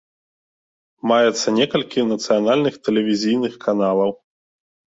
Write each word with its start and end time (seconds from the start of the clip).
Маецца 1.11 1.47
некалькі 1.59 2.07
нацыянальных 2.13 2.73
тэлевізійных 2.89 3.53
каналаў. 3.69 4.11